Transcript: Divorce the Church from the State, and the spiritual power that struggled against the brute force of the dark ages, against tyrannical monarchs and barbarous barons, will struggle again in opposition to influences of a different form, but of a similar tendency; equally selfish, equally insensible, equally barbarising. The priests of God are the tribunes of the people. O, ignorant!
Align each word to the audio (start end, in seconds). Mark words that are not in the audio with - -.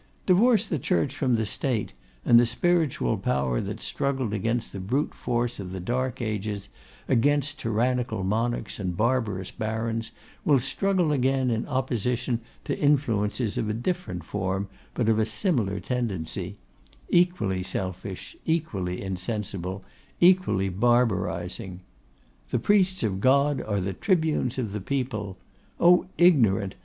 Divorce 0.25 0.65
the 0.65 0.79
Church 0.79 1.13
from 1.15 1.35
the 1.35 1.45
State, 1.45 1.93
and 2.25 2.39
the 2.39 2.47
spiritual 2.47 3.19
power 3.19 3.61
that 3.61 3.79
struggled 3.79 4.33
against 4.33 4.73
the 4.73 4.79
brute 4.79 5.13
force 5.13 5.59
of 5.59 5.71
the 5.71 5.79
dark 5.79 6.23
ages, 6.23 6.69
against 7.07 7.59
tyrannical 7.59 8.23
monarchs 8.23 8.79
and 8.79 8.97
barbarous 8.97 9.51
barons, 9.51 10.09
will 10.43 10.57
struggle 10.57 11.11
again 11.11 11.51
in 11.51 11.67
opposition 11.67 12.41
to 12.65 12.75
influences 12.79 13.59
of 13.59 13.69
a 13.69 13.75
different 13.75 14.23
form, 14.23 14.67
but 14.95 15.07
of 15.07 15.19
a 15.19 15.23
similar 15.27 15.79
tendency; 15.79 16.57
equally 17.09 17.61
selfish, 17.61 18.35
equally 18.43 19.03
insensible, 19.03 19.83
equally 20.19 20.69
barbarising. 20.71 21.77
The 22.49 22.57
priests 22.57 23.03
of 23.03 23.19
God 23.21 23.61
are 23.61 23.79
the 23.79 23.93
tribunes 23.93 24.57
of 24.57 24.71
the 24.71 24.81
people. 24.81 25.37
O, 25.79 26.07
ignorant! 26.17 26.73